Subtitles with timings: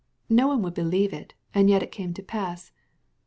[0.31, 2.71] No one would believe it, but it came to pass.